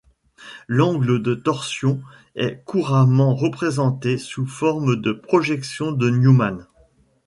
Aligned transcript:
L'angle 0.67 1.21
de 1.21 1.35
torsion 1.35 2.01
est 2.33 2.63
couramment 2.65 3.35
représenté 3.35 4.17
sous 4.17 4.47
forme 4.47 4.95
de 4.99 5.11
projection 5.11 5.91
de 5.91 6.09
Newman. 6.09 6.65